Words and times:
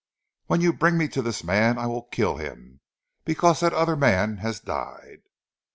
"When 0.47 0.61
you 0.61 0.73
bring 0.73 0.97
me 0.97 1.07
to 1.09 1.21
this 1.21 1.43
man 1.43 1.77
I 1.77 1.85
will 1.85 2.01
kill 2.05 2.37
him 2.37 2.81
because 3.23 3.59
that 3.59 3.71
other 3.71 3.95
man 3.95 4.37
has 4.37 4.59
died!" 4.59 5.21